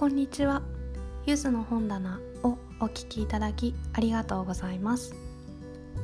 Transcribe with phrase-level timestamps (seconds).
[0.00, 0.62] こんにちは。
[1.26, 5.14] ゆずの本棚をお聞きいただきありがとうございます。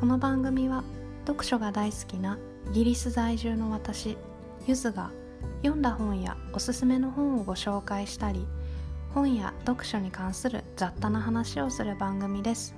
[0.00, 0.82] この番組は
[1.26, 2.38] 読書が大好きな
[2.70, 4.16] イギリス在住の私
[4.66, 5.10] ゆずが
[5.62, 8.46] 読んだ本やおすすめの本をご紹介したり
[9.12, 12.74] 本や読書に関する雑多な話をする番組です。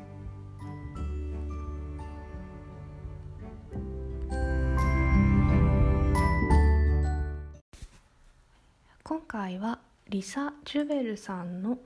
[9.05, 11.79] 今回はリサ・ジュベルさんの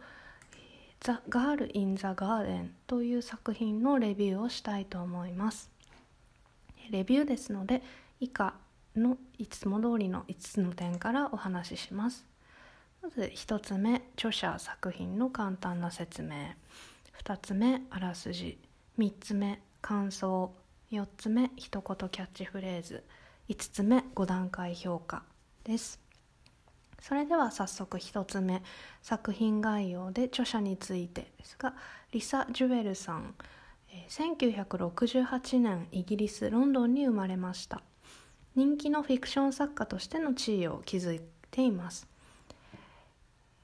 [1.01, 5.71] 「ザ・ガール・イン・ザ・ガーデン」という作品のレビューをしたいと思います。
[6.91, 7.83] レビューですので
[8.19, 8.55] 以下
[8.97, 12.27] のいつも通りの5つの点からお話しします。
[13.03, 16.55] まず1つ目著者作品の簡単な説明。
[17.23, 18.59] 2つ目あらすじ。
[18.99, 20.53] 3つ目感想。
[20.91, 23.05] 4つ目一言キャッチフレーズ。
[23.49, 25.23] 5つ目5段階評価
[25.63, 26.08] です。
[27.01, 28.63] それでは早速1つ目
[29.03, 31.75] 作品概要で著者についてですが
[32.13, 33.35] リサ・ジュエルさん
[34.09, 37.83] 1968年イギリス・ロンドンに生まれました。
[38.55, 42.09] 人気のフィクション作家としての地位を築いています。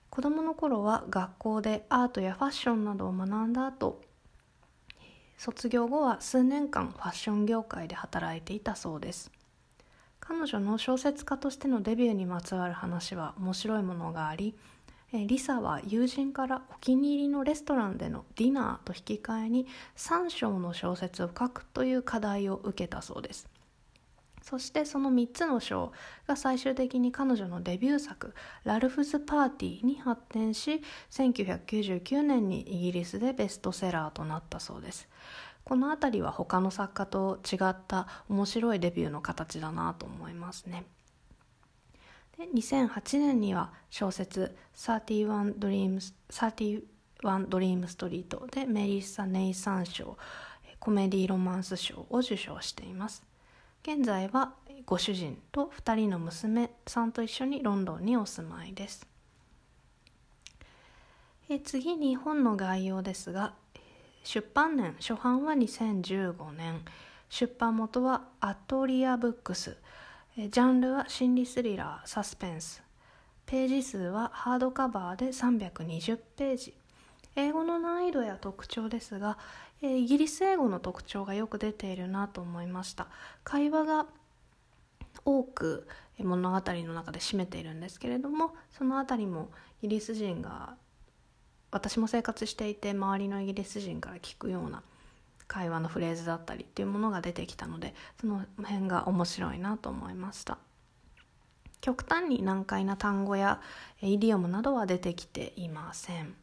[0.09, 4.00] 子供の頃は学校でアートやファッションなどを学んだ後
[5.37, 9.33] 卒業後は数年間ファッション業界で働いていたそうです。
[10.27, 14.55] 彼女の小説家としてのデビューにまつわる話は面白いものがあり
[15.12, 19.66] リサは友人からお気に入りのレストランでのディナーと引き換えに
[19.97, 23.48] 3章の小説を書くという課題を受けたそうです。
[24.42, 25.92] そしてその3つの章
[26.27, 35.09] が最終的に彼女のデビュー作「ラルフズ・パーティー」に発展し1999年にイギリスでベストセラーとなったそうです。
[35.65, 40.84] この辺りは他の作家と違った面白いデビューの形だなと思いますね。
[42.39, 46.84] で2008年には小説「31 Dreams, 31
[47.23, 50.19] Dream Street」でメリッサ・ネイサン賞
[50.81, 53.25] コメディロマンス賞を受賞しています
[53.83, 54.53] 現在は
[54.84, 59.06] ご主人と2人の娘さんと一緒にロンドンにお住まいです
[61.49, 63.55] え次に本の概要ですが
[64.25, 66.81] 出版年初版は2015年。
[67.29, 69.77] 出版元はアトリアブックス。
[70.37, 72.83] ジャンルは心理スリラーサスペンス。
[73.45, 76.75] ページ数はハードカバーで320ページ。
[77.37, 79.37] 英語の難易度や特徴ですが
[79.83, 83.09] イギリス英語の特徴がよく出ているなと思いました。
[83.45, 84.06] 会話が
[85.27, 85.87] 多く
[86.19, 89.51] 物語の中で占めているんですけれどもその辺りも
[89.83, 90.77] イギリス人が
[91.75, 94.85] 私も生活していて周りのイギリス人から聞くような
[95.49, 100.57] 会話のフレーズだったりっていうものが出てきたのでその辺が面白いなと思いました。
[101.81, 103.61] 極端に難解な単語や
[104.01, 106.35] イディオムなどは出てきていません。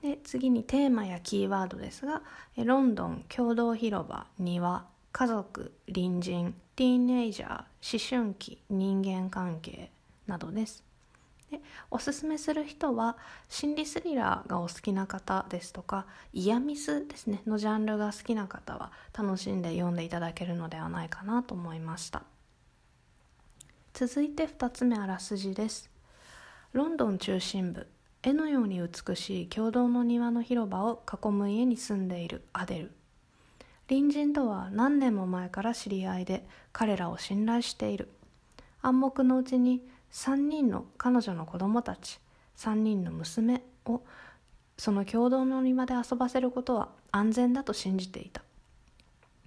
[0.00, 2.22] で次にテーマやキーワードですが
[2.56, 9.93] ロンドン共同広場庭家族隣人ティーンエイジャー思春期人間関係。
[10.26, 10.84] などです。
[11.50, 13.16] でおすすめする人は
[13.48, 22.22] 心理スリラーがお好きな方ですとかイヤミスですねのジャンルが好きな方は楽しんで読んでいただけるのではないかなと思いました。
[23.92, 25.90] 続いて2つ目あらすじです。
[26.72, 27.86] ロンドン中心部
[28.24, 32.92] 絵のように美しい共同の庭の広場を囲む家に住んでいるアデル。
[33.86, 38.08] 隣人とは何年も前から知り合いで彼らを信頼している。
[38.80, 42.20] 暗黙のうちに3人の彼女の子供たち
[42.56, 44.00] 3人の娘を
[44.78, 48.42] その共同の庭で遊ばせることは安全だと信じていた。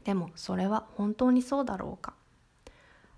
[0.03, 2.13] でもそれは本当にそうだろうか。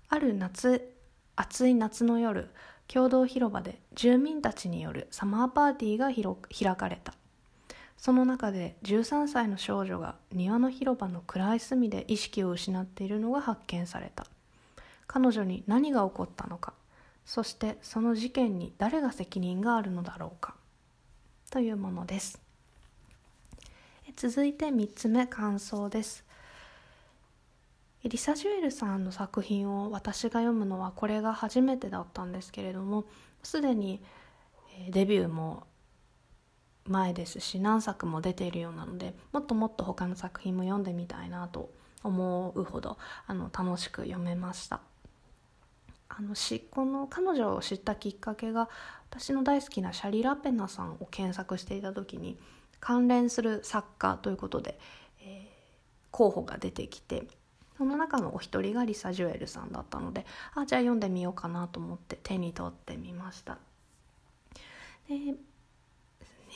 [0.08, 0.94] ある夏
[1.34, 2.50] 暑い夏の夜
[2.86, 6.10] 共同広場で住民たちによるサマーパーティーが
[6.56, 7.14] 開かれた。
[7.96, 14.24] その中で13歳の少女が庭の広場の暗い隅で意識を失っているのが発見された。
[15.08, 16.74] 彼女に何が起こったのか。
[17.24, 20.54] そしてその事件に誰が責任があるのだろうか？
[21.50, 22.40] というものです。
[24.16, 26.24] 続いて3つ目感想です。
[28.02, 33.04] リサ・ジュエルさんの作品を私が読むのはこれが初めてだったんですけれども
[33.42, 34.00] すでに
[34.88, 35.64] デビューも
[36.86, 41.70] 前ですし何作も出ているようなのでもっともっと他の作品も読んでみたいなと
[42.02, 42.96] 思うほど
[43.26, 44.80] あの楽しく読めました。
[46.10, 48.68] あのしこの彼女を知ったきっかけが
[49.10, 52.36] 私の大好きなシャリ・ラペナさんを検索していた時に
[52.80, 54.78] 関連する作家ということで、
[55.22, 57.24] えー、候補が出てきて
[57.78, 63.58] その中のお一人がリサ・ジュエルさんだったのであじゃあ読んでみようかなと思って手に取ってみました。
[65.08, 65.34] で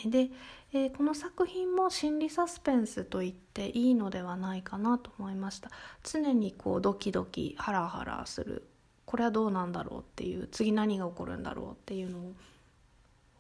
[0.06, 0.30] で、
[0.72, 5.70] えー、この作品も心理サスペンスと言っていいのではないかなと思いました
[6.02, 8.66] 常にこうドキドキハラハラする
[9.06, 12.32] これはどうなんだろうっていう次何が起こるんだろうっていうのを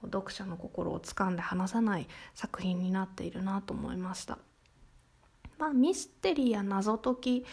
[0.04, 4.38] 読者の心を掴んで離さない作品になっているなと思いました。
[5.58, 7.44] まあ、ミステリーや謎解き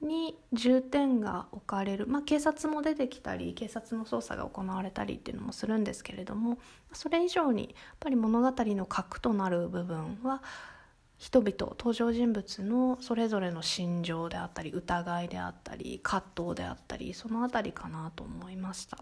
[0.00, 6.58] に重点が置かれる、まあ、警察も出てきたり警察の捜査が行われたりっていうのもするんですけれども
[6.92, 10.42] それ以上にやっぱり物語の核となる部分は
[11.18, 18.98] 人々登場人物のそれぞれの心情であったり疑いであったり葛藤であったりその辺りかなと思いました。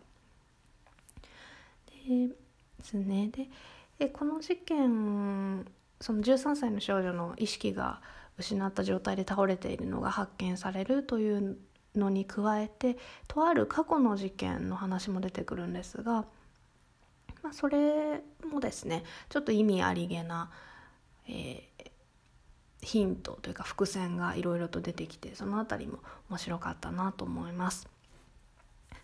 [2.07, 2.29] で
[2.83, 3.31] すね
[3.99, 5.67] でこの事件
[6.01, 8.03] その13歳の少女の意識が
[8.37, 11.57] 失った状態で倒れているのが発見されるという
[11.95, 16.27] のに加えてとある過去の事件の話も出てくるんですが、
[17.43, 20.51] まあ、それもですねちょっと意味ありげな、
[21.29, 21.91] えー、
[22.85, 25.99] ヒントというか伏線がいろいろと出てきてその辺りも
[26.31, 27.89] 面白かったなと思います。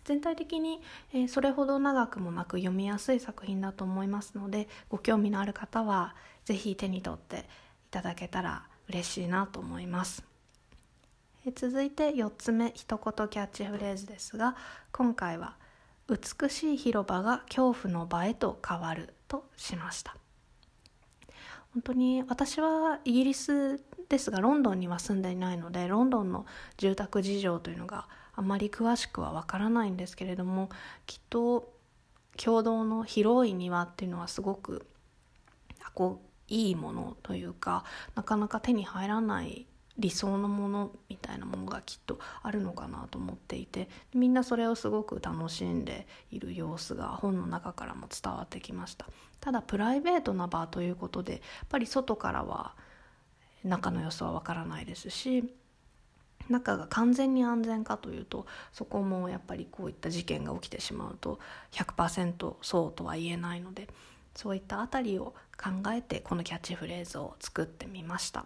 [0.03, 0.81] 全体的に、
[1.13, 7.41] え、それほど長くもなく読みやすい作品だと思いますのでご興味のある方は是非手に取ってい
[7.91, 10.23] ただけたら嬉しいなと思います
[11.55, 14.55] 続いて4つ目一言キャッチフレーズですが
[14.91, 15.55] 今回は
[16.09, 20.15] 「美しい広場が恐怖の場へと変わる」としました
[21.73, 26.45] 本当に私はイギリスですがロンドンには住んでいないのでロンドンの
[26.77, 30.69] 住宅事情というのがあまり詳しくはわからないんですけれども
[31.05, 31.71] きっと
[32.37, 34.85] 共同の広い庭っていうのはすごく
[35.93, 37.85] こういいものというか
[38.15, 39.65] なかなか手に入らない
[40.01, 49.05] 理想のものみたいなものがきっとあるのかなと思っていてみんなそれをすごく楽しんでいる様子が本の中からも伝わってきました
[49.39, 52.73] ただプライベートな場ということでやっぱり外からは
[53.63, 55.53] 中の様子はわからないですし
[56.49, 61.39] 中が完全に安全かというとそこもやっぱりこういった事件が起きてしまうと
[61.71, 63.87] 100%そうとは言えないので
[64.35, 68.45] そういったあたりを考えてこのキャッチフレーズを作ってみました。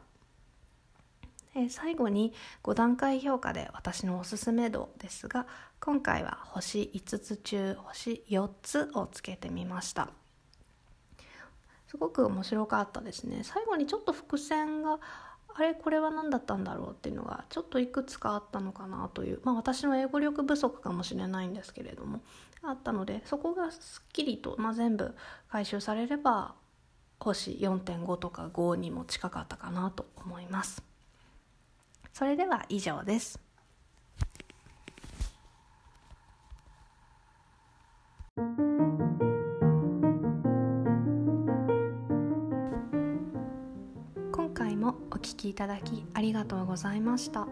[1.55, 5.47] え最後に5段階評価で私のおすすめ度ですが
[5.79, 10.09] 今回は星5つ中星4つをつけてみました。
[11.87, 13.41] すごく面白かったですね。
[13.43, 14.99] 最後にちょっと伏線が
[15.57, 22.21] あれこれは何だったんだろうっていうのがちょっといくつかあったのかなというまあ私の英語力不足かもしれないんですけれども
[22.61, 25.15] あったのでそこがすっきりと、まあ、全部
[25.47, 26.55] 回収されれば
[27.19, 30.94] 星4.5とか5にも近かったかなと思います。
[32.17, 33.37] それでは以上です。
[44.31, 47.49] 今回もお聞きいただきありがとうございました。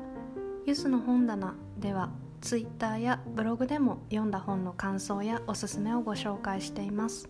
[0.66, 7.28] ゆずの本棚ではツイッターやブログでも読んだ本の感想やおすすめをご紹介しています。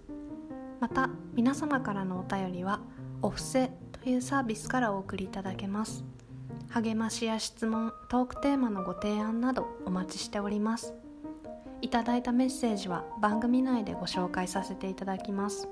[0.79, 2.79] また皆様からのお便りは
[3.23, 6.05] お布施というサービスからお送りいただけます。
[6.73, 10.95] 励ましや質問トークテーマのご提案などお待ちしております。
[11.83, 15.69] いただいたメッセージは番組内でご紹介させていただきます。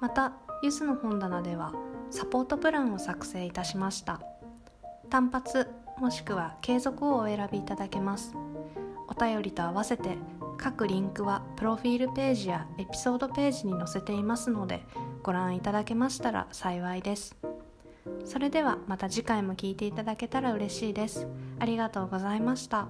[0.00, 0.32] また
[0.64, 1.72] ゆずの本棚では
[2.10, 4.20] サポートプランを作成いたしました。
[5.10, 5.68] 単発
[5.98, 8.34] もしくは継続をお選びいただけます。
[9.06, 10.18] お便りと合わせて
[10.56, 14.82] 各リンクはプロフィールページやエピソードページに載せていますので
[15.22, 17.36] ご覧いただけましたら幸いです。
[18.28, 21.26] それではまた次回も聴いていただけたら嬉しいです。
[21.58, 22.88] ありがとうございました。